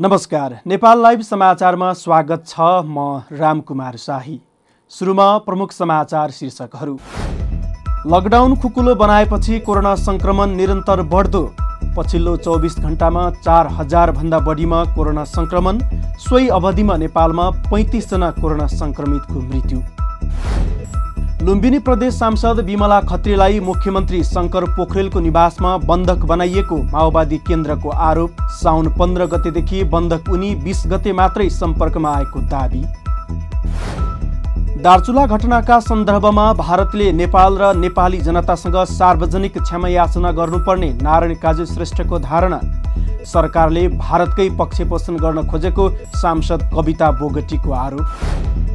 नमस्कार 0.00 0.52
नेपाल 0.66 1.00
लाइभ 1.02 1.20
समाचारमा 1.20 1.92
स्वागत 1.92 2.42
छ 2.48 2.66
म 2.86 3.22
रामकुमार 3.32 3.96
शाही। 3.96 4.38
सुरुमा 4.92 5.26
प्रमुख 5.46 5.72
समाचार 5.72 6.30
शीर्षकहरू। 6.30 6.94
लकडाउन 8.12 8.54
खुकुलो 8.62 8.94
बनाएपछि 8.94 9.58
कोरोना 9.66 9.94
सङ्क्रमण 10.04 10.54
निरन्तर 10.56 11.02
बढ्दो 11.14 11.42
पछिल्लो 11.96 12.36
चौबिस 12.46 12.78
घन्टामा 12.78 13.28
चार 13.40 13.66
हजारभन्दा 13.80 14.38
बढीमा 14.46 14.84
कोरोना 14.94 15.24
सङ्क्रमण 15.34 15.80
सोही 16.26 16.48
अवधिमा 16.60 16.96
नेपालमा 17.04 17.50
पैँतिसजना 17.66 18.30
कोरोना 18.40 18.66
सङ्क्रमितको 18.78 19.40
मृत्यु। 19.42 19.82
लुम्बिनी 21.48 21.78
प्रदेश 21.78 22.14
सांसद 22.14 22.58
विमला 22.60 23.00
खत्रीलाई 23.00 23.60
मुख्यमन्त्री 23.60 24.18
शङ्कर 24.24 24.64
पोखरेलको 24.76 25.20
निवासमा 25.20 25.70
बन्धक 25.88 26.24
बनाइएको 26.28 26.76
माओवादी 26.84 27.38
केन्द्रको 27.46 27.90
आरोप 28.06 28.42
साउन 28.54 28.90
पन्ध्र 28.98 29.26
गतेदेखि 29.26 29.82
बन्धक 29.94 30.28
उनी 30.30 30.54
बिस 30.64 30.82
गते 30.86 31.12
मात्रै 31.14 31.48
सम्पर्कमा 31.50 32.10
आएको 32.16 32.40
दावी। 32.50 32.82
दार्चुला 34.82 35.26
घटनाका 35.26 35.80
सन्दर्भमा 35.80 36.52
भारतले 36.54 37.10
नेपाल 37.14 37.58
र 37.58 37.72
नेपाली 37.78 38.20
जनतासँग 38.20 38.76
सार्वजनिक 38.92 39.58
क्षमायाचना 39.58 40.32
गर्नुपर्ने 40.34 40.92
नारायण 41.02 41.34
काजु 41.42 41.66
श्रेष्ठको 41.66 42.18
धारणा। 42.28 42.60
सरकारले 43.26 43.88
भारतकै 43.98 44.48
पक्षपोषण 44.58 45.16
गर्न 45.16 45.48
खोजेको 45.48 45.90
सांसद 46.16 46.70
कविता 46.74 47.10
बोगटीको 47.20 47.72
आरोप। 47.86 48.67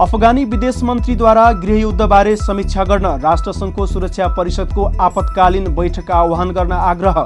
अफगानी 0.00 0.44
विदेश 0.44 0.82
मन्त्रीद्वारा 0.82 1.50
गृहयुद्धबारे 1.54 2.34
समीक्षा 2.36 2.84
गर्न 2.84 3.06
राष्ट्रसङ्घको 3.22 3.84
सुरक्षा 3.86 4.26
परिषदको 4.36 4.84
आपतकालीन 5.00 5.68
बैठक 5.74 6.10
आह्वान 6.12 6.50
गर्न 6.52 6.72
आग्रह। 6.72 7.20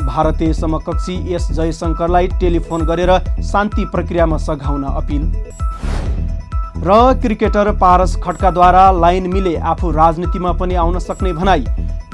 भारतीय 0.00 0.52
समकक्षी 0.52 1.14
एस 1.34 1.46
जयशङ्करलाई 1.52 2.28
टेलिफोन 2.40 2.82
गरेर 2.86 3.12
शान्ति 3.42 3.84
प्रक्रियामा 3.92 4.36
सघाउन 4.38 4.84
अपिल। 4.84 5.22
र 6.82 6.98
क्रिकेटर 7.22 7.70
पारस 7.78 8.16
खड्काद्वारा 8.24 8.90
लाइन 8.98 9.30
मिले 9.32 9.54
आफू 9.66 9.90
राजनीतिमा 9.92 10.52
पनि 10.54 10.74
आउन 10.76 10.98
सक्ने 10.98 11.32
भनाई। 11.34 11.64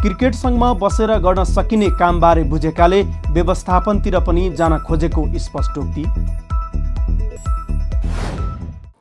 क्रिकेट 0.02 0.34
सङ्घमा 0.34 0.72
बसेर 0.82 1.16
गर्न 1.20 1.44
सकिने 1.46 1.88
कामबारे 1.96 2.42
बुझेकाले 2.52 3.02
व्यवस्थापनतिर 3.30 4.18
पनि 4.28 4.48
जान 4.52 4.78
खोजेको 4.84 5.26
स्पष्टोक्ति 5.38 6.04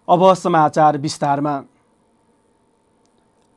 अब 0.09 0.33
समाचार 0.35 0.97
विस्तारमा। 0.97 1.55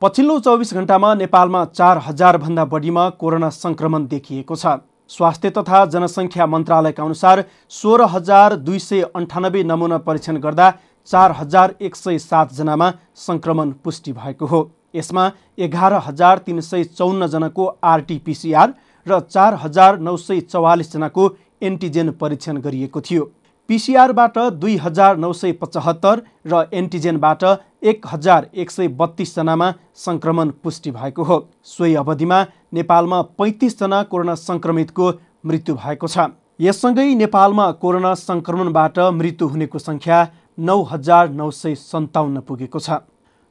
पछिल्लो 0.01 0.39
चौबिस 0.39 0.73
घन्टामा 0.73 1.13
नेपालमा 1.15 1.63
चार 1.67 1.97
हजारभन्दा 2.05 2.65
बढीमा 2.65 3.09
कोरोना 3.21 3.49
सङ्क्रमण 3.51 4.05
देखिएको 4.07 4.55
छ। 4.55 4.77
स्वास्थ्य 5.09 5.49
तथा 5.49 5.85
जनसङ्ख्या 5.87 6.45
मन्त्रालयका 6.45 7.03
अनुसार 7.03 7.43
सोह्र 7.71 8.05
हजार 8.09 8.55
दुई 8.59 8.79
सय 8.79 9.01
अन्ठानब्बे 9.15 9.63
नमुना 9.63 9.97
परीक्षण 10.05 10.37
गर्दा 10.39 10.69
चार 11.09 11.31
हजार 11.31 11.75
एक 11.81 11.95
सय 11.95 12.17
सातजनामा 12.19 12.91
सङ्क्रमण 13.17 13.71
पुष्टि 13.83 14.11
भएको 14.13 14.45
हो। 14.45 14.61
यसमा 14.95 15.31
एघार 15.59 15.93
हजार 16.05 16.37
तिन 16.39 16.61
सय 16.61 16.83
चौन्नजनाको 16.93 17.65
आरटिपिसिआर 17.83 18.73
र 19.07 19.19
चार 19.27 19.53
हजार 19.61 19.99
नौ 19.99 20.15
सय 20.17 20.39
चौवालिसजनाको 20.47 21.29
एन्टिजेन 21.61 22.11
परीक्षण 22.21 22.57
गरिएको 22.61 23.01
थियो। 23.01 23.23
पिसिआरबाट 23.69 24.37
दुई 24.61 24.75
हजार 24.77 25.17
नौ 25.17 25.31
सय 25.33 25.51
पचहत्तर 25.61 26.21
र 26.47 26.63
एन्टिजेनबाट 26.73 27.43
एक 27.83 28.07
हजार 28.07 28.47
एक 28.53 28.71
सय 28.71 28.87
बत्तिसजनामा 28.99 29.71
सङ्क्रमण 29.95 30.49
पुष्टि 30.63 30.91
भएको 30.91 31.23
हो। 31.23 31.37
सोही 31.65 31.95
अवधिमा 31.95 32.39
नेपालमा 32.73 33.21
पैँतिसजना 33.39 34.01
कोरोना 34.11 34.35
सङ्क्रमितको 34.37 35.11
मृत्यु 35.45 35.75
भएको 35.75 36.07
छ। 36.07 36.27
यससँगै 36.61 37.07
नेपालमा 37.15 37.71
कोरोना 37.81 38.13
सङ्क्रमणबाट 38.19 38.99
मृत्यु 39.13 39.47
हुनेको 39.47 39.79
सङ्ख्या 39.79 40.19
नौ 40.59 40.77
हजार 40.91 41.29
नौ 41.31 41.49
सय 41.53 41.75
सन्ताउन्न 41.77 42.39
पुगेको 42.47 42.79
छ। 42.79 43.01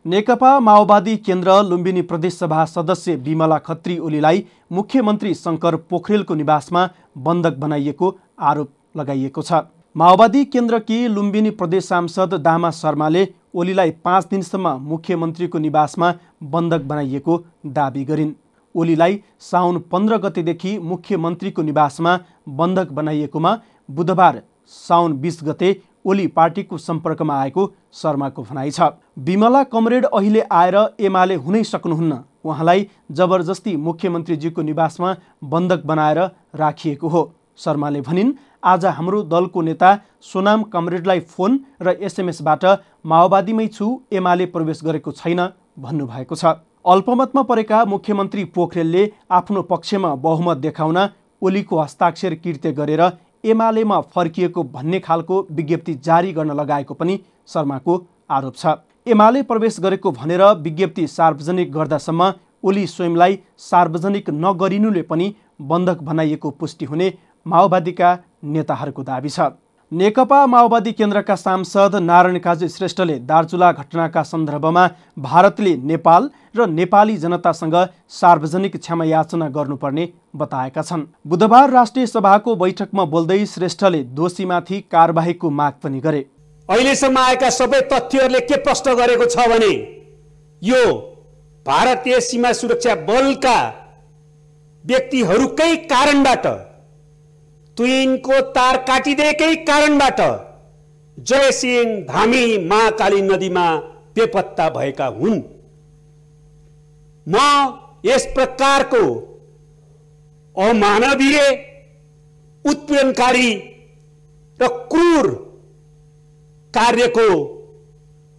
नेकपा 0.04 0.52
माओवादी 0.60 1.16
केन्द्र 1.26 1.60
लुम्बिनी 1.64 2.02
प्रदेशसभा 2.04 2.64
सदस्य 2.68 3.14
विमला 3.26 3.58
खत्री 3.66 3.98
ओलीलाई 3.98 4.44
मुख्यमन्त्री 4.72 5.34
शङ्कर 5.36 5.76
पोखरेलको 5.90 6.34
निवासमा 6.34 6.88
बन्धक 7.18 7.56
बनाइएको 7.58 8.16
आरोप 8.40 8.70
लगाइएको 8.96 9.42
छ। 9.42 9.52
माओवादी 9.96 10.44
केन्द्रकी 10.44 10.96
लुम्बिनी 11.14 11.50
प्रदेश 11.52 11.84
सांसद 11.84 12.34
दामा 12.34 12.70
शर्माले 12.72 13.26
ओलीलाई 13.54 13.90
पाँच 14.04 14.26
दिनसम्म 14.26 14.68
मुख्यमन्त्रीको 14.82 15.58
निवासमा 15.58 16.12
बन्धक 16.52 16.82
बनाइएको 16.82 17.36
दावी 17.68 18.04
गरिन्। 18.04 18.30
ओलीलाई 18.74 19.18
साउन 19.40 19.78
पन्ध्र 19.92 20.16
गतेदेखि 20.18 20.72
मुख्यमन्त्रीको 20.82 21.62
निवासमा 21.62 22.18
बन्धक 22.50 22.92
बनाइएकोमा 22.92 23.52
बुधबार 23.88 24.40
साउन 24.72 25.18
बिस 25.20 25.38
गते 25.44 25.76
ओली 26.06 26.26
पार्टीको 26.30 26.78
सम्पर्कमा 26.78 27.36
आएको 27.40 27.66
शर्माको 27.94 28.42
भनाइ 28.44 28.70
छ। 28.70 28.88
विमला 29.18 29.62
कमरेड 29.66 30.04
अहिले 30.06 30.40
आएर 30.52 30.78
एमाले 31.00 31.34
हुनै 31.36 31.62
सक्नुहुन्न। 31.64 32.18
उहाँलाई 32.44 32.88
जबरजस्ती 33.12 33.76
मुख्यमन्त्रीजीको 33.82 34.62
निवासमा 34.62 35.14
बन्धक 35.44 35.84
बनाएर 35.84 36.18
राखिएको 36.56 37.08
हो। 37.08 37.22
शर्माले 37.58 38.00
भनिन् 38.00 38.32
आज 38.62 38.84
हाम्रो 38.88 39.22
दलको 39.24 39.62
नेता 39.62 39.88
सोनाम 40.22 40.62
कमरेडलाई 40.72 41.20
फोन 41.28 41.58
र 41.82 41.94
एसएमएसबाट 42.00 42.64
माओवादीमै 43.06 43.66
छु 43.68 43.86
एमाले 44.12 44.46
प्रवेश 44.52 44.80
गरेको 44.84 45.12
छैन 45.12 45.40
भन्नुभएको 45.78 46.36
छ। 46.36 46.52
अल्पमतमा 46.86 47.42
परेका 47.42 47.84
मुख्यमन्त्री 47.86 48.44
पोखरेलले 48.54 49.02
आफ्नो 49.32 49.62
पक्षमा 49.64 50.14
बहुमत 50.22 50.56
देखाउन 50.58 50.98
ओलीको 51.42 51.80
हस्ताक्षर 51.80 52.34
कृत्य 52.36 52.72
गरेर 52.72 53.02
एमालेमा 53.44 54.00
फर्किएको 54.14 54.62
भन्ने 54.70 55.00
खालको 55.00 55.42
विज्ञप्ति 55.52 55.94
जारी 56.04 56.32
गर्न 56.32 56.52
लगाएको 56.54 56.94
पनि 56.94 57.18
शर्माको 57.48 58.00
आरोप 58.30 58.56
छ। 58.56 58.78
एमाले 59.06 59.42
प्रवेश 59.44 59.80
गरेको 59.80 60.10
भनेर 60.12 60.42
विज्ञप्ति 60.62 61.06
सार्वजनिक 61.10 61.72
गर्दासम्म 61.72 62.32
ओली 62.64 62.86
स्वयंलाई 62.88 63.38
सार्वजनिक 63.60 64.30
नगरिनुले 64.40 65.02
पनि 65.04 65.34
बन्धक 65.70 66.02
बनाइएको 66.04 66.50
पुष्टि 66.52 66.84
हुने 66.84 67.12
माओवादीका 67.46 68.10
नेताहरूको 68.42 69.02
दावी 69.02 69.28
छ। 69.28 69.40
नेकपा 69.92 70.46
माओवादी 70.46 70.92
केन्द्रका 70.92 71.34
सांसद 71.36 71.96
नारायण 72.02 72.38
काजी 72.38 72.68
श्रेष्ठले 72.68 73.18
दार्चुला 73.28 73.70
घटनाका 73.72 74.22
सन्दर्भमा 74.22 74.86
भारतले 75.18 75.74
नेपाल 75.84 76.28
र 76.56 76.66
नेपाली 76.68 77.16
जनतासँग 77.16 77.76
सार्वजनिक 78.10 78.76
क्षमा 78.76 79.04
याचना 79.04 79.48
गर्नुपर्ने 79.48 80.08
बताएका 80.36 80.82
छन्। 80.82 81.04
बुधबार 81.26 81.70
राष्ट्रिय 81.70 82.06
सभाको 82.06 82.54
बैठकमा 82.56 83.04
बोल्दै 83.06 83.44
श्रेष्ठले 83.46 84.02
दोषीमाथि 84.16 84.80
कारबाहीको 84.92 85.50
माग 85.52 85.72
पनि 85.82 86.00
गरे। 86.00 86.24
अहिलेसम्म 86.68 87.18
आएका 87.18 87.50
सबै 87.52 87.80
तथ्यहरूले 87.92 88.40
के 88.42 88.56
प्रश्न 88.64 88.94
गरेको 88.96 89.26
छ 89.26 89.48
भने 89.48 89.72
यो 90.62 90.82
भारतीय 91.66 92.20
सीमा 92.22 92.52
सुरक्षा 92.54 92.94
बलका 93.06 93.56
व्यक्तिहरूकै 94.84 95.74
कारणबाट 95.86 96.46
तुइनको 97.76 98.40
तार 98.54 98.76
काटिदिएकै 98.88 99.54
कारणबाट 99.64 100.20
जयसिंह 101.18 101.88
धामी 102.06 102.44
महाकाली 102.68 103.22
नदीमा 103.22 103.66
बेपत्ता 104.16 104.68
भएका 104.70 105.06
हुन्। 105.18 105.40
म 107.26 107.36
यस 108.04 108.26
प्रकारको 108.34 109.02
अमानवीय 110.56 111.38
उत्पीडनकारी 112.64 113.50
र 114.58 114.68
क्रूर 114.92 115.26
कार्यको 116.74 117.28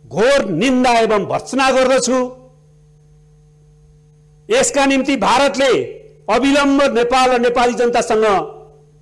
घोर 0.06 0.46
निन्दा 0.54 0.92
एवं 1.00 1.26
भर्सना 1.26 1.70
गर्दछु। 1.72 2.20
यसका 4.50 4.86
निम्ति 4.86 5.16
भारतले 5.18 5.74
अविलम्ब 6.30 6.82
नेपाल 6.98 7.32
र 7.32 7.40
नेपाली 7.42 7.74
जनतासँग 7.76 8.26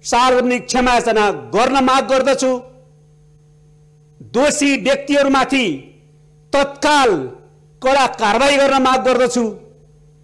सार्वजनिक 0.03 0.65
क्षमायाचना 0.65 1.29
गर्न 1.53 1.83
माग 1.85 2.03
गर्दछु। 2.11 2.51
दोषी 4.33 4.69
व्यक्तिहरूमाथि 4.83 5.65
तत्काल 6.53 7.11
कडा 7.81 8.05
कारवाही 8.15 8.57
गर्न 8.57 8.81
माग 8.83 8.99
गर्दछु 9.05 9.43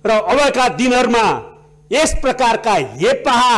र 0.04 0.12
अबका 0.32 0.68
दिनहरूमा 0.78 1.26
यस 1.92 2.14
प्रकारका 2.22 2.74
हेपाहा 2.96 3.56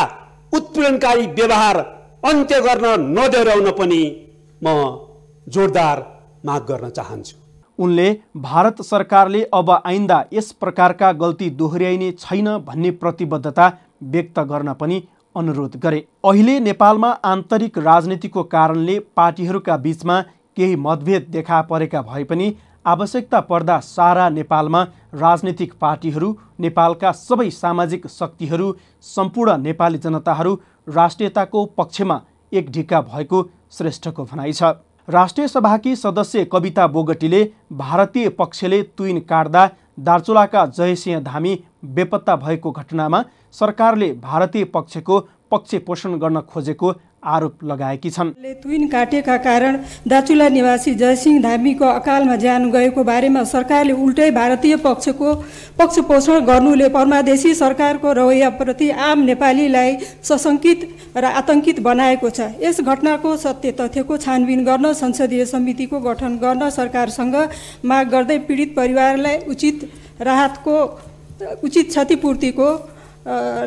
उत्पीडनकारी 0.53 1.25
व्यवहार 1.29 1.77
अन्त्य 2.23 2.59
गर्न 2.61 2.85
नदोहोऱ्याउन 3.09 3.69
पनि 3.79 4.01
म 4.61 4.67
जोरदार 5.47 5.97
माग 6.45 6.61
गर्न 6.63 6.89
चाहन्छु। 6.89 7.35
उनले 7.79 8.07
भारत 8.37 8.81
सरकारले 8.83 9.41
अब 9.53 9.69
आइन्दा 9.71 10.17
यस 10.33 10.51
प्रकारका 10.61 11.11
गल्ती 11.21 11.49
दोहोऱ्याइने 11.59 12.11
छैन 12.19 12.47
भन्ने 12.67 12.91
प्रतिबद्धता 13.03 13.67
व्यक्त 14.11 14.39
गर्न 14.51 14.73
पनि 14.73 14.97
अनुरोध 15.39 15.75
गरे। 15.83 15.99
अहिले 16.25 16.59
नेपालमा 16.61 17.09
आन्तरिक 17.25 17.77
राजनीतिको 17.79 18.43
कारणले 18.45 18.97
पार्टीहरूका 19.15 19.77
बीचमा 19.79 20.21
केही 20.57 20.75
मतभेद 20.77 21.27
देखा 21.29 21.61
परेका 21.69 22.01
भए 22.03 22.23
पनि 22.23 22.51
आवश्यकता 22.85 23.39
पर्दा 23.41 23.79
सारा 23.85 24.27
नेपालमा 24.29 24.81
राजनीतिक 25.15 25.73
पार्टीहरू 25.81 26.33
नेपालका 26.59 27.11
सबै 27.19 27.49
सामाजिक 27.53 28.07
शक्तिहरू 28.09 28.73
सम्पूर्ण 29.05 29.57
नेपाली 29.61 29.97
जनताहरू 29.99 30.53
राष्ट्रियताको 30.87 31.65
पक्षमा 31.77 32.19
एक 32.51 32.71
ढिक्का 32.71 33.01
भएको 33.03 33.43
श्रेष्ठको 33.71 34.23
भनाइ 34.25 34.53
छ। 34.53 34.63
राष्ट्रिय 35.07 35.47
सभाकी 35.47 35.95
सदस्य 35.95 36.43
कविता 36.45 36.87
बोगटीले 36.89 37.43
भारतीय 37.73 38.29
पक्षले 38.39 38.81
तुइन 38.97 39.19
काट्दा 39.29 39.69
दार्चुलाका 39.99 40.65
जयसिंह 40.77 41.19
धामी 41.21 41.53
बेपत्ता 41.83 42.35
भएको 42.37 42.71
घटनामा 42.71 43.23
सरकारले 43.53 44.11
भारतीय 44.21 44.63
पक्षको 44.73 45.19
पक्ष 45.51 45.75
पोषण 45.85 46.17
गर्न 46.19 46.39
खोजेको 46.43 46.93
आरोप 47.25 47.63
लगाएकी 47.63 48.09
छन्। 48.09 48.29
तुइन 48.63 48.87
काटेका 48.87 49.37
कारण 49.37 49.77
दाचुला 50.07 50.47
निवासी 50.49 50.93
जयसिंह 50.95 51.41
धामीको 51.43 51.85
अकालमा 51.85 52.35
ज्यान 52.35 52.69
गएको 52.71 53.03
बारेमा 53.03 53.43
सरकारले 53.45 53.93
उल्टै 53.93 54.29
भारतीय 54.31 54.75
पक्षको 54.85 55.33
पक्ष 55.79 55.99
पोषण 56.07 56.45
गर्नुले 56.45 56.89
परमादेशी 56.89 57.53
सरकारको 57.55 58.13
रवैयाप्रति 58.13 58.89
आम 59.07 59.23
नेपालीलाई 59.25 59.97
सशङ्कित 60.23 60.87
र 61.17 61.25
आतंकित 61.25 61.79
बनाएको 61.81 62.29
छ। 62.29 62.53
यस 62.61 62.81
घटनाको 62.81 63.35
सत्य 63.37 63.71
तथ्यको 63.79 64.17
छानबिन 64.19 64.63
गर्न 64.65 64.93
संसदीय 64.95 65.45
समितिको 65.47 65.99
गठन 65.99 66.37
गर्न 66.37 66.69
सरकारसँग 66.69 67.35
माग 67.83 68.09
गर्दै 68.09 68.37
पीडित 68.47 68.75
परिवारलाई 68.75 69.37
उचित 69.49 69.89
राहतको 70.21 70.75
उचित 71.41 71.89
क्षतिपूर्तिको 71.89 72.69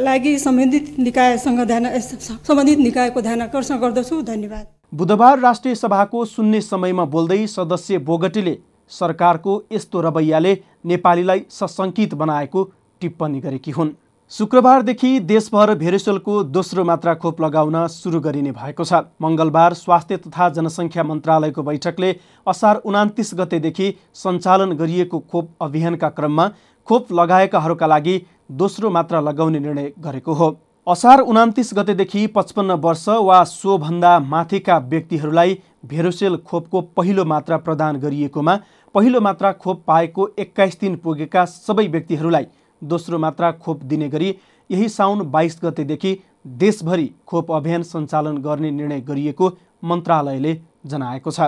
लागि 0.00 0.38
सम्बन्धित 0.38 0.98
निकायसँग 0.98 1.60
ध्यान 1.66 1.86
सम्बन्धित 1.98 2.78
निकायको 2.78 3.20
ध्यान 3.20 3.42
आकर्षण 3.42 3.78
गर्दछु। 3.78 4.20
धन्यवाद। 4.22 4.66
बुधबार 4.94 5.38
राष्ट्रिय 5.40 5.74
सभाको 5.74 6.24
सुन्ने 6.26 6.60
समयमा 6.62 7.04
बोल्दै 7.06 7.46
सदस्य 7.48 7.98
बोगटीले 8.00 8.56
सरकारको 8.90 9.62
यस्तो 9.72 10.00
रवैयाले 10.00 10.56
नेपालीलाई 10.86 11.42
सशङ्कित 11.50 12.14
बनाएको 12.14 12.70
टिप्पणी 13.00 13.40
गरेकी 13.40 13.70
हुन्। 13.70 13.90
शुक्रबारदेखि 14.32 15.08
देशभर 15.20 15.74
भेरिसोलको 15.74 16.42
दोस्रो 16.42 16.84
मात्रा 16.84 17.14
खोप 17.14 17.40
लगाउन 17.40 17.76
सुरु 17.86 18.20
गरिने 18.20 18.52
भएको 18.52 18.84
छ। 18.84 19.00
मङ्गलबार 19.20 19.74
स्वास्थ्य 19.74 20.16
तथा 20.16 20.48
जनसङ्ख्या 20.48 21.02
मन्त्रालयको 21.04 21.62
बैठकले 21.62 22.10
असार 22.46 22.76
उनातिस 22.84 23.34
गतेदेखि 23.34 23.86
सञ्चालन 24.16 24.72
गरिएको 24.72 25.19
खोप 25.30 25.50
अभियानका 25.60 26.08
क्रममा 26.08 26.48
खोप 26.87 27.12
लगाएकाहरूका 27.12 27.87
लागि 27.87 28.20
दोस्रो 28.52 28.90
मात्रा 28.90 29.20
लगाउने 29.20 29.58
निर्णय 29.58 29.93
गरेको 30.00 30.32
हो। 30.32 30.56
असार 30.87 31.20
उनातिस 31.23 31.70
गतेदेखि 31.75 32.26
पचपन्न 32.26 32.73
वर्ष 32.84 33.08
वा 33.08 33.43
सोभन्दा 33.44 34.19
माथिका 34.20 34.79
व्यक्तिहरूलाई 34.90 35.58
भेरोसेल 35.87 36.37
खोपको 36.46 36.81
पहिलो 36.96 37.25
मात्रा 37.25 37.56
प्रदान 37.58 37.96
गरिएकोमा 37.96 38.58
पहिलो 38.94 39.20
मात्रा 39.20 39.52
खोप 39.55 39.82
पाएको 39.87 40.29
एक्काइस 40.38 40.79
दिन 40.81 40.96
पुगेका 40.96 41.44
सबै 41.44 41.87
व्यक्तिहरूलाई 41.87 42.46
दोस्रो 42.82 43.19
मात्रा 43.19 43.50
खोप 43.62 43.82
दिने 43.84 44.08
गरी 44.08 44.34
यही 44.70 44.88
साउन 44.88 45.23
बाइस 45.31 45.58
गतेदेखि 45.64 46.19
देशभरि 46.58 47.11
खोप 47.26 47.52
अभियान 47.52 47.82
सञ्चालन 47.84 48.38
गर्ने 48.43 48.70
निर्णय 48.70 49.00
गरिएको 49.00 49.50
मन्त्रालयले 49.84 50.61
जनाएको 50.87 51.31
छ। 51.31 51.40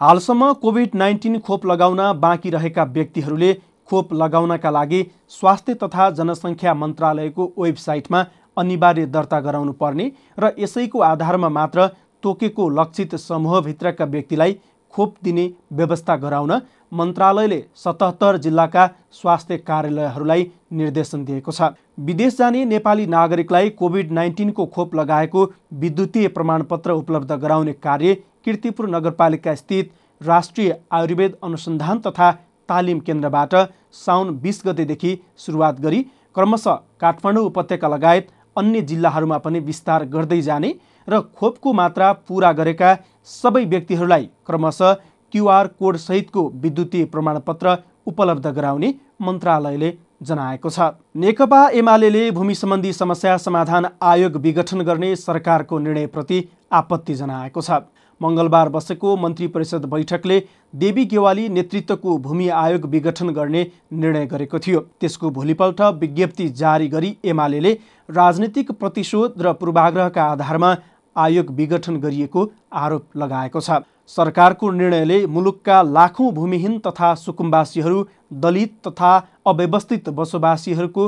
हालसम्म 0.00 0.52
कोभिड 0.52 0.94
नाइन्टिन 0.94 1.38
खोप 1.38 1.66
लगाउन 1.66 2.00
बाँकी 2.20 2.50
रहेका 2.50 2.84
व्यक्तिहरूले 2.90 3.52
खोप 3.88 4.12
लगाउनका 4.14 4.70
लागि 4.70 5.02
स्वास्थ्य 5.30 5.74
तथा 5.82 6.10
जनसङ्ख्या 6.18 6.74
मन्त्रालयको 6.74 7.52
वेबसाइटमा 7.58 8.24
अनिवार्य 8.56 9.06
दर्ता 9.08 9.40
गराउनु 9.40 9.72
पर्ने 9.80 10.10
र 10.38 10.52
यसैको 10.58 11.00
आधारमा 11.02 11.48
मात्र 11.50 11.86
तोकेको 12.22 12.68
लक्षित 12.72 13.14
समूहभित्रका 13.20 14.04
व्यक्तिलाई 14.06 14.56
खोप 14.94 15.14
दिने 15.24 15.50
व्यवस्था 15.72 16.16
गराउन 16.16 16.60
मन्त्रालयले 16.92 17.62
सतहत्तर 17.76 18.36
जिल्लाका 18.44 18.86
स्वास्थ्य 19.12 19.56
कार्यालयहरूलाई 19.60 20.46
निर्देशन 20.72 21.24
दिएको 21.24 21.52
छ। 21.52 21.70
विदेश 22.00 22.36
जाने 22.38 22.64
नेपाली 22.64 23.06
नागरिकलाई 23.06 23.70
कोभिड 23.78 24.10
नाइन्टिनको 24.12 24.66
खोप 24.66 24.94
लगाएको 24.94 25.44
विद्युतीय 25.80 26.28
प्रमाणपत्र 26.36 26.92
उपलब्ध 26.92 27.32
गराउने 27.34 27.72
कार्य 27.82 28.14
किर्तिपुर 28.44 28.88
नगरपालिका 28.90 29.54
स्थित 29.54 29.92
राष्ट्रिय 30.20 30.76
आयुर्वेद 30.92 31.36
अनुसन्धान 31.44 31.98
तथा 32.06 32.30
तालिम 32.68 32.98
केन्द्रबाट 33.06 33.54
साउन 33.96 34.30
बिस 34.42 34.62
गतेदेखि 34.66 35.16
सुरुवात 35.36 35.80
गरी 35.80 36.02
क्रमशः 36.34 36.78
काठमाडौँ 37.00 37.44
उपत्यका 37.46 37.88
लगायत 37.88 38.28
अन्य 38.56 38.80
जिल्लाहरूमा 38.90 39.38
पनि 39.38 39.60
विस्तार 39.62 40.04
गर्दै 40.14 40.40
जाने 40.42 40.74
र 41.08 41.20
खोपको 41.36 41.72
मात्रा 41.72 42.12
पुरा 42.28 42.52
गरेका 42.52 42.94
सबै 43.30 43.64
व्यक्तिहरूलाई 43.66 44.28
क्रमशः 44.46 44.92
क्युआर 45.34 45.66
कोडसहितको 45.80 46.48
विद्युतीय 46.62 47.04
प्रमाणपत्र 47.12 47.76
उपलब्ध 48.06 48.46
गराउने 48.48 48.94
मन्त्रालयले 49.22 49.92
जनाएको 50.22 50.70
छ। 50.70 50.88
नेकपा 51.16 51.60
एमाले 51.74 52.30
भूमि 52.30 52.54
सम्बन्धी 52.54 52.92
समस्या 52.92 53.36
समाधान 53.38 53.86
आयोग 54.02 54.36
विघटन 54.42 54.80
गर्ने 54.88 55.14
सरकारको 55.16 55.78
निर्णयप्रति 55.78 56.38
आपत्ति 56.72 57.14
जनाएको 57.14 57.60
छ। 57.60 57.80
मङ्गलबार 58.22 58.68
बसेको 58.68 59.16
मन्त्री 59.16 59.46
परिषद 59.48 59.84
बैठकले 59.92 60.38
देवी 60.74 61.04
गेवाली 61.06 61.48
नेतृत्वको 61.50 62.16
भूमि 62.18 62.48
आयोग 62.56 62.84
विघटन 62.90 63.30
गर्ने 63.30 63.66
निर्णय 63.94 64.26
गरेको 64.26 64.58
थियो। 64.58 64.80
त्यसको 65.00 65.30
भोलिपल्ट 65.32 65.80
विज्ञप्ति 66.00 66.48
जारी 66.56 66.88
गरी 66.88 67.16
एमाले 67.26 67.72
राजनीतिक 68.08 68.72
प्रतिशोध 68.74 69.42
र 69.42 69.52
पूर्वाग्रहका 69.54 70.24
आधारमा 70.26 70.76
आयोग 71.16 71.50
विघटन 71.54 71.96
गरिएको 72.00 72.50
आरोप 72.74 73.16
लगाएको 73.16 73.60
छ। 73.60 73.82
सरकारको 74.08 74.70
निर्णयले 74.72 75.16
मुलुकका 75.26 75.82
लाखौँ 75.88 76.30
भूमिहीन 76.34 76.78
तथा 76.86 77.14
सुकुम्बासीहरू 77.16 78.06
दलित 78.42 78.72
तथा 78.86 79.10
अव्यवस्थित 79.46 80.08
बसोबासीहरूको 80.10 81.04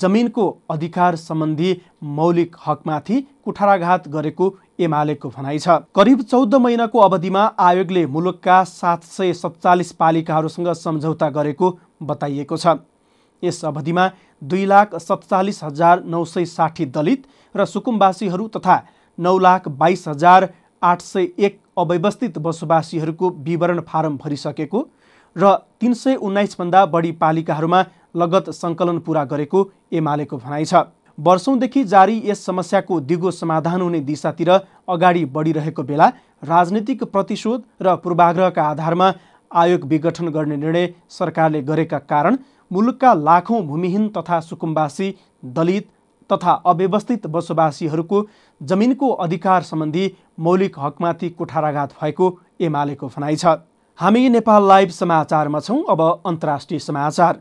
जमिनको 0.00 0.46
अधिकार 0.70 1.16
सम्बन्धी 1.18 1.74
मौलिक 2.16 2.56
हकमाथि 2.66 3.20
कुठाराघात 3.44 4.08
गरेको 4.08 4.48
एमालेको 4.78 5.28
भनाइ 5.30 5.58
छ। 5.58 5.68
करिब 5.94 6.22
चौध 6.24 6.54
महिनाको 6.56 6.98
अवधिमा 7.00 7.42
आयोगले 7.60 8.04
मुलुकका 8.08 8.62
सात 8.66 9.04
सय 9.06 9.32
सत्तालिस 9.34 9.92
पालिकाहरूसँग 9.94 10.72
सम्झौता 10.74 11.28
गरेको 11.30 11.70
बताइएको 12.02 12.56
छ। 12.56 12.76
यस 13.42 13.64
अवधिमा 13.64 14.10
दुई 14.42 14.64
लाख 14.66 14.94
सत्तालिस 14.98 15.62
हजार 15.64 16.02
नौ 16.06 16.24
सय 16.26 16.44
साठी 16.48 16.84
दलित 16.92 17.26
र 17.54 17.64
सुकुम्बासीहरू 17.66 18.48
तथा 18.56 18.76
नौ 19.18 19.38
लाख 19.40 19.68
बाइस 19.78 20.06
हजार 20.08 20.48
आठ 20.82 21.00
सय 21.02 21.28
एक 21.40 21.60
अव्यवस्थित 21.78 22.38
बसोबासीहरूको 22.38 23.30
विवरण 23.44 23.80
फारम 23.86 24.16
भरिसकेको 24.16 24.86
र 25.36 25.54
तिन 25.80 25.94
सय 25.94 26.14
उन्नाइसभन्दा 26.22 26.84
बढी 26.88 27.12
पालिकाहरूमा 27.20 27.84
लगत 28.16 28.50
सङ्कलन 28.52 28.98
पुरा 29.00 29.24
गरेको 29.26 29.64
एमालेको 29.92 30.36
भनाइ 30.38 30.64
छ। 30.64 30.74
वर्षौँदेखि 31.18 31.82
जारी 31.84 32.22
यस 32.24 32.44
समस्याको 32.46 33.00
दिगो 33.02 33.30
समाधान 33.30 33.80
हुने 33.80 34.00
दिशातिर 34.02 34.50
अगाडि 34.50 35.24
बढिरहेको 35.34 35.82
बेला 35.82 36.06
राजनीतिक 36.44 37.04
प्रतिशोध 37.04 37.62
र 37.82 37.94
पूर्वाग्रहका 38.04 38.62
आधारमा 38.64 39.12
आयोग 39.50 39.84
विघटन 39.88 40.28
गर्ने 40.28 40.56
निर्णय 40.56 40.88
सरकारले 41.10 41.62
गरेका 41.62 41.98
कारण 42.06 42.36
मुलुकका 42.70 43.14
लाखौँ 43.14 43.62
भूमिहीन 43.66 44.08
तथा 44.16 44.40
सुकुम्बासी 44.40 45.14
दलित 45.56 45.88
तथा 46.30 46.52
अव्यवस्थित 46.66 47.26
बसोबासीहरूको 47.26 48.22
जमिनको 48.60 49.08
अधिकार 49.24 49.62
सम्बन्धी 49.62 50.10
मौलिक 50.40 50.78
हकमाथि 50.78 51.28
कुठाराघात 51.30 51.92
भएको 52.02 52.26
एमालेको 52.60 53.06
भनाइ 53.08 53.36
छ। 53.36 53.56
हामी 53.98 54.28
नेपाल 54.28 54.68
लाइभ 54.68 54.88
समाचारमा 54.90 55.60
छौँ 55.60 55.82
अब 55.90 56.00
अन्तर्राष्ट्रिय 56.26 56.80
समाचार। 56.80 57.40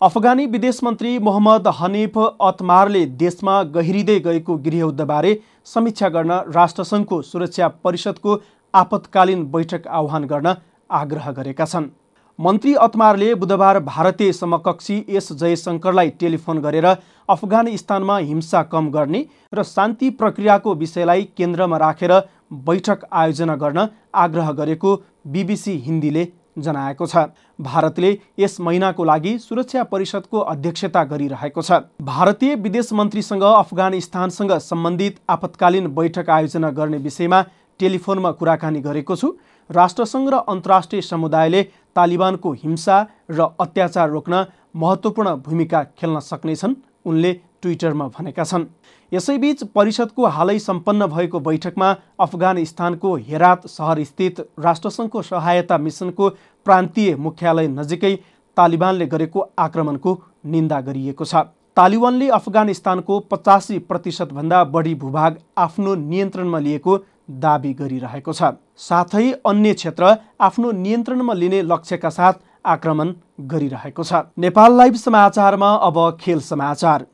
अफगानी 0.00 0.44
विदेश 0.46 0.78
मन्त्री 0.84 1.18
मोहम्मद 1.18 1.66
हनिफ 1.76 2.18
अतमारले 2.18 3.00
देशमा 3.20 3.54
गहिरिँदै 3.72 4.18
गएको 4.26 4.56
गृहयुद्धबारे 4.66 5.32
समीक्षा 5.66 6.08
गर्न 6.08 6.36
राष्ट्रसङ्घको 6.56 7.20
सुरक्षा 7.24 7.68
परिषदको 7.84 8.36
आपतकालीन 8.74 9.42
बैठक 9.50 9.88
आह्वान 9.90 10.24
गर्न 10.26 10.54
आग्रह 10.90 11.30
गरेका 11.32 11.66
छन्। 11.66 11.90
मन्त्री 12.38 12.74
अतमारले 12.80 13.34
बुधबार 13.36 13.80
भारतीय 13.84 14.32
समकक्षी 14.34 15.02
एस 15.10 15.32
जयशङ्करलाई 15.34 16.10
टेलिफोन 16.20 16.62
गरेर 16.62 16.86
अफगानिस्तानमा 17.28 18.18
हिंसा 18.22 18.62
कम 18.70 18.90
गर्ने 18.92 19.26
र 19.52 19.62
शान्ति 19.66 20.10
प्रक्रियाको 20.20 20.74
विषयलाई 20.76 21.28
केन्द्रमा 21.36 21.78
राखेर 21.78 22.18
बैठक 22.64 23.06
आयोजना 23.14 23.56
गर्न 23.58 23.88
आग्रह 24.20 24.52
गरेको 24.60 24.96
बिबिसी 25.28 25.76
हिन्दीले 25.86 26.26
जनाएको 26.58 27.06
छ। 27.06 27.16
भारतले 27.58 28.10
यस 28.38 28.60
महिनाको 28.60 29.04
लागि 29.04 29.38
सुरक्षा 29.38 29.82
परिषदको 29.84 30.38
अध्यक्षता 30.38 31.04
गरिरहेको 31.04 31.62
छ। 31.62 31.70
भारतीय 32.02 32.54
विदेश 32.56 32.92
मन्त्रीसँग 32.92 33.42
अफगानिस्तानसँग 33.42 34.52
सम्बन्धित 34.60 35.20
आपतकालीन 35.28 35.86
बैठक 35.94 36.30
आयोजना 36.30 36.70
गर्ने 36.70 36.98
विषयमा 36.98 37.42
टेलिफोनमा 37.80 38.30
कुराकानी 38.32 38.80
गरेको 38.80 39.16
छु। 39.16 39.34
राष्ट्रसङ्घ 39.70 40.28
र 40.28 40.34
अन्तर्राष्ट्रिय 40.48 41.02
समुदायले 41.02 41.62
तालिबानको 41.96 42.52
हिंसा 42.54 42.96
र 43.30 43.48
अत्याचार 43.60 44.08
रोक्न 44.10 44.44
महत्त्वपूर्ण 44.76 45.34
भूमिका 45.38 45.82
खेल्न 45.98 46.20
सक्नेछन् 46.20 46.74
उनले 47.04 47.32
ट्विटरमा 47.62 48.06
भनेका 48.08 48.44
छन्। 48.44 48.64
यसैबीच 49.12 49.62
परिषदको 49.74 50.26
हालै 50.28 50.58
सम्पन्न 50.60 51.06
भएको 51.08 51.40
बैठकमा 51.40 51.90
अफगानिस्तानको 52.20 53.14
हेरात 53.28 53.66
सहर 53.68 54.02
स्थित 54.04 54.40
राष्ट्रसङ्घको 54.60 55.22
सहायता 55.28 55.78
मिसनको 55.78 56.28
प्रान्तीय 56.66 57.14
मुख्यालय 57.18 57.68
नजिकै 57.70 58.14
तालिबानले 58.56 59.06
गरेको 59.06 59.46
आक्रमणको 59.58 60.14
निन्दा 60.46 60.80
गरिएको 60.82 61.24
छ। 61.24 61.44
तालिबानले 61.76 62.28
अफगानिस्तानको 62.36 63.18
पचासी 63.32 63.78
प्रतिशतभन्दा 63.88 64.62
बढी 64.74 64.94
भूभाग 65.02 65.36
आफ्नो 65.58 65.94
नियन्त्रणमा 66.04 66.58
लिएको 66.60 66.96
दावी 67.42 67.72
गरिरहेको 67.80 68.32
छ। 68.32 68.52
साथै 68.78 69.26
अन्य 69.46 69.74
क्षेत्र 69.74 70.14
आफ्नो 70.40 70.72
नियन्त्रणमा 70.78 71.34
लिने 71.34 71.62
लक्ष्यका 71.64 72.10
साथ 72.10 72.34
आक्रमण 72.66 73.12
गरिरहेको 73.52 74.02
छ। 74.02 74.12
नेपाल 74.38 74.76
लाइभ 74.76 74.94
समाचारमा 74.98 75.70
अब 75.88 75.96
खेल 76.20 76.40
समाचार। 76.46 77.06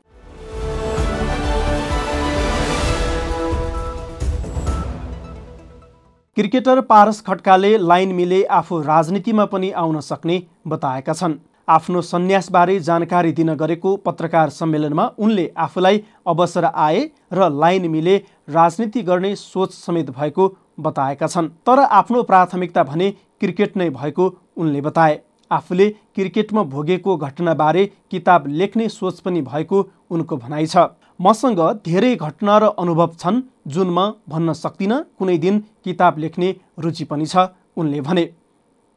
क्रिकेटर 6.36 6.80
पारस 6.80 7.20
खड्काले 7.20 7.76
लाइन 7.78 8.12
मिले 8.12 8.42
आफू 8.52 8.80
राजनीतिमा 8.82 9.44
पनि 9.46 9.70
आउन 9.72 10.00
सक्ने 10.00 10.42
बताएका 10.66 11.12
छन्। 11.12 11.34
आफ्नो 11.68 12.00
सन्यासबारे 12.02 12.78
जानकारी 12.80 13.32
दिन 13.32 13.54
गरेको 13.54 13.94
पत्रकार 13.98 14.50
सम्मेलनमा 14.50 15.04
उनले 15.18 15.46
आफूलाई 15.56 16.02
अवसर 16.26 16.64
आए 16.64 17.04
र 17.32 17.48
लाइन 17.54 17.88
मिले 17.90 18.16
राजनीति 18.50 19.02
गर्ने 19.02 19.34
सोच 19.36 19.72
समेत 19.74 20.10
भएको 20.10 20.48
बताएका 20.80 21.26
छन्। 21.26 21.48
तर 21.62 21.84
आफ्नो 21.92 22.22
प्राथमिकता 22.24 22.82
भने 22.82 23.10
क्रिकेट 23.40 23.76
नै 23.76 23.88
भएको 23.92 24.28
उनले 24.56 24.80
बताए। 24.80 25.20
आफूले 25.50 25.88
क्रिकेटमा 26.14 26.62
भोगेको 26.66 27.16
घटनाबारे 27.18 27.86
किताब 28.10 28.46
लेख्ने 28.50 28.88
सोच 28.90 29.20
पनि 29.20 29.42
भएको 29.44 29.88
उनको 30.10 30.36
भनाइ 30.36 30.66
छ। 30.66 30.76
मसँग 31.20 31.60
धेरै 31.86 32.14
घटना 32.16 32.58
र 32.58 32.64
अनुभव 32.78 33.10
छन् 33.18 33.42
जुन 33.68 33.90
म 33.90 34.12
भन्न 34.28 34.52
सक्दिनँ 34.54 35.02
कुनै 35.18 35.36
दिन 35.38 35.58
किताब 35.84 36.18
लेख्ने 36.18 36.54
रुचि 36.78 37.04
पनि 37.04 37.26
छ 37.26 37.46
उनले 37.76 38.00
भने। 38.00 38.24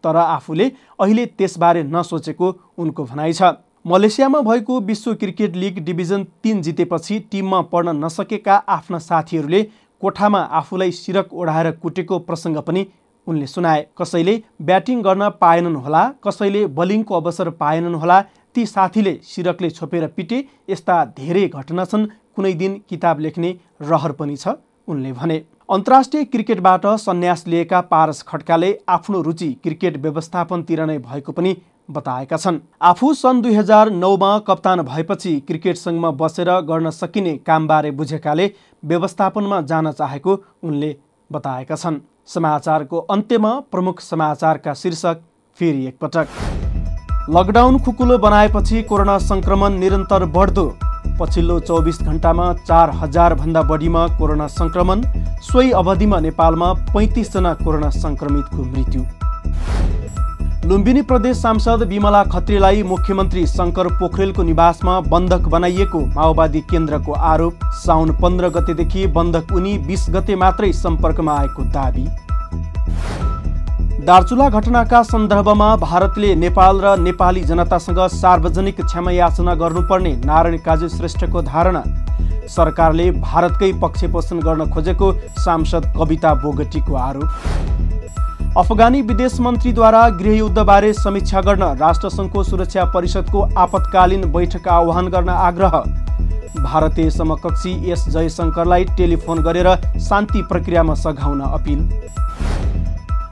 तर 0.03 0.15
आफूले 0.17 0.65
अहिले 0.99 1.25
त्यसबारे 1.37 1.83
नसोचेको 1.85 2.47
उनको 2.77 3.03
भनाइ 3.05 3.33
छ। 3.33 3.53
मलेसियामा 3.85 4.41
भएको 4.41 4.79
विश्व 4.81 5.13
क्रिकेट 5.15 5.55
लिग 5.55 5.79
डिभिजन 5.85 6.23
तिन 6.43 6.61
जितेपछि 6.61 7.19
टिममा 7.31 7.61
पढ्न 7.71 7.95
नसकेका 8.03 8.55
आफ्ना 8.67 8.99
साथीहरूले 8.99 9.61
कोठामा 10.01 10.39
आफूलाई 10.59 10.91
सिरक 10.93 11.33
ओढाएर 11.33 11.71
कुटेको 11.81 12.19
प्रसङ्ग 12.19 12.57
पनि 12.61 12.85
उनले 13.27 13.47
सुनाए। 13.47 13.85
कसैले 13.97 14.33
ब्याटिङ 14.61 15.01
गर्न 15.01 15.29
पाएनन् 15.41 15.75
होला 15.75 16.03
कसैले 16.23 16.65
बलिङको 16.77 17.15
अवसर 17.15 17.49
पाएनन् 17.61 17.95
होला 17.95 18.17
ती 18.55 18.65
साथीले 18.65 19.13
सिरकले 19.23 19.69
छोपेर 19.71 20.07
पिटे 20.15 20.43
यस्ता 20.69 21.03
धेरै 21.17 21.47
घटना 21.49 21.85
छन्। 21.85 22.07
कुनै 22.35 22.53
दिन 22.55 22.81
किताब 22.89 23.19
लेख्ने 23.19 23.49
रहर 23.81 24.11
पनि 24.13 24.35
छ 24.37 24.55
उनले 24.87 25.11
भने। 25.13 25.37
अन्तर्राष्ट्रिय 25.69 26.23
क्रिकेटबाट 26.25 26.85
सन्यास 26.97 27.43
लिएका 27.47 27.79
पारस 27.87 28.21
खड्काले 28.23 28.69
आफ्नो 28.89 29.21
रुचि 29.21 29.49
क्रिकेट 29.63 29.97
व्यवस्थापनतिर 29.97 30.85
नै 30.85 30.97
भएको 30.99 31.31
पनि 31.31 31.55
बताएका 31.89 32.37
छन्। 32.37 32.59
आफू 32.81 33.13
सन् 33.13 33.41
दुई 33.41 33.55
हजार 33.55 33.89
नौमा 33.93 34.31
कप्तान 34.47 34.81
भएपछि 34.83 35.39
क्रिकेट 35.47 35.77
सङ्घमा 35.77 36.11
बसेर 36.19 36.51
गर्न 36.69 36.89
सकिने 36.91 37.35
कामबारे 37.47 37.91
बुझेकाले 37.93 38.51
व्यवस्थापनमा 38.83 39.61
जान 39.63 39.91
चाहेको 39.93 40.39
उनले 40.63 40.95
बताएका 41.29 41.75
छन्। 41.75 41.99
समाचारको 42.27 42.97
अन्त्यमा 43.09 43.59
प्रमुख 43.71 43.99
समाचारका 44.03 44.73
शीर्षक 44.75 45.21
फेरि 45.59 45.85
एकपटक। 45.87 46.66
लकडाउन 47.29 47.77
खुकुलो 47.85 48.17
बनाएपछि 48.17 48.81
कोरोना 48.89 49.17
सङ्क्रमण 49.19 49.73
निरन्तर 49.79 50.23
बढ्दो। 50.35 50.63
पछिल्लो 51.19 51.59
चौबिस 51.59 51.97
घन्टामा 52.01 52.45
चार 52.59 52.91
हजारभन्दा 52.95 53.61
बढीमा 53.61 54.05
कोरोना 54.17 54.47
सङ्क्रमण 54.49 55.01
सोही 55.43 55.71
अवधिमा 55.73 56.19
नेपालमा 56.19 56.71
पैँतिसजना 56.93 57.53
कोरोना 57.63 57.89
सङ्क्रमितको 57.95 58.63
मृत्यु। 58.65 59.01
लुम्बिनी 60.69 61.01
प्रदेश 61.01 61.37
सांसद 61.37 61.83
विमला 61.89 62.23
खत्रीलाई 62.31 62.83
मुख्यमन्त्री 62.83 63.45
शङ्कर 63.47 63.87
पोखरेलको 63.99 64.43
निवासमा 64.43 64.99
बन्धक 65.09 65.49
बनाइएको 65.49 66.05
माओवादी 66.15 66.61
केन्द्रको 66.71 67.11
आरोप 67.31 67.67
साउन 67.83 68.15
पन्ध्र 68.21 68.49
गतेदेखि 68.55 69.05
बन्धक 69.19 69.53
उनी 69.53 69.77
बिस 69.87 70.05
गते 70.15 70.35
मात्रै 70.37 70.71
सम्पर्कमा 70.75 71.37
आएको 71.39 71.63
दावी। 71.75 72.07
दार्चुला 74.07 74.47
घटनाका 74.49 75.01
सन्दर्भमा 75.03 75.75
भारतले 75.75 76.27
नेपाल 76.35 76.77
र 76.81 76.95
नेपाली 76.97 77.41
जनतासँग 77.43 77.99
सार्वजनिक 78.09 78.79
क्षमायाचना 78.81 79.53
गर्नुपर्ने 79.53 80.13
नारायण 80.23 80.57
काजु 80.63 80.87
श्रेष्ठको 80.89 81.41
धारणा। 81.43 81.81
सरकारले 82.47 83.09
भारतकै 83.11 83.71
पक्षपोषण 83.81 84.39
गर्न 84.39 84.69
खोजेको 84.71 85.11
सांसद 85.43 85.91
कविता 85.97 86.33
बोगटीको 86.43 86.95
आरोप। 86.97 88.55
अफगानी 88.57 89.01
विदेश 89.03 89.39
मन्त्रीद्वारा 89.41 90.07
गृहयुद्धबारे 90.21 90.93
समीक्षा 90.95 91.41
गर्न 91.41 91.63
राष्ट्रसङ्घको 91.77 92.43
सुरक्षा 92.43 92.85
परिषदको 92.95 93.41
आपतकालीन 93.57 94.23
बैठक 94.31 94.67
आह्वान 94.69 95.07
गर्न 95.09 95.29
आग्रह। 95.29 95.75
भारतीय 96.63 97.09
समकक्षी 97.11 97.73
एस 97.91 98.07
जयशङ्करलाई 98.09 98.85
टेलिफोन 98.97 99.43
गरेर 99.43 99.75
शान्ति 99.99 100.41
प्रक्रियामा 100.49 100.95
सघाउन 100.97 101.41
अपिल। 101.43 101.79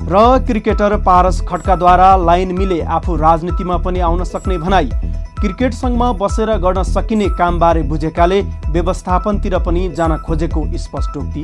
र 0.07 0.17
क्रिकेटर 0.47 0.95
पारस 1.01 1.39
खड्काद्वारा 1.41 2.15
लाइन 2.19 2.51
मिले 2.57 2.79
आफू 2.95 3.15
राजनीतिमा 3.17 3.77
पनि 3.85 3.99
आउन 3.99 4.23
सक्ने 4.23 4.57
भनाई। 4.57 4.89
क्रिकेट 5.39 5.73
सङ्घमा 5.73 6.11
बसेर 6.19 6.51
गर्न 6.57 6.83
सकिने 6.85 7.29
कामबारे 7.37 7.81
बुझेकाले 7.83 8.41
व्यवस्थापनतिर 8.69 9.57
पनि 9.59 9.87
जान 9.97 10.15
खोजेको 10.17 10.65
स्पष्टोक्ति 10.77 11.43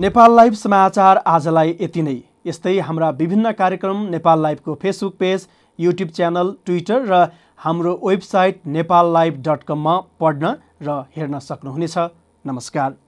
नेपाल 0.00 0.36
लाइभ 0.36 0.54
समाचार 0.56 1.22
आजलाई 1.28 1.76
यति 1.80 2.02
नै। 2.02 2.16
यस्तै 2.46 2.78
हाम्रा 2.80 3.10
विभिन्न 3.12 3.52
कार्यक्रम 3.54 4.02
Nepal 4.10 4.42
लाइभको 4.42 4.74
Facebook 4.82 5.16
page 5.20 5.46
YouTube 5.78 6.10
channel 6.10 6.52
Twitter 6.66 7.06
र 7.06 7.22
हाम्रो 7.60 7.94
वेबसाइट 8.04 8.60
नेपाल 8.70 9.12
लाइभ 9.12 9.40
डट 9.46 9.62
कममा 9.68 9.96
पढ्न 10.20 10.54
र 10.82 11.00
हेर्न 11.16 11.38
सक्नुहुनेछ। 11.40 11.98
नमस्कार। 12.44 13.03